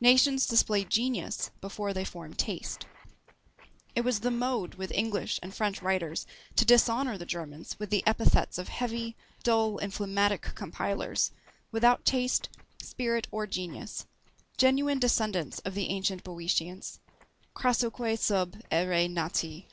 [0.00, 2.86] Nations display genius before they form taste.
[3.94, 8.02] It was the mode with English and French writers to dishonour the Germans with the
[8.06, 11.30] epithets of heavy, dull, and phlegmatic compilers,
[11.72, 12.48] without taste,
[12.80, 14.06] spirit, or genius;
[14.56, 17.00] genuine descendants of the ancient Boeotians,
[17.52, 19.68] Crassoque sub æëre nati.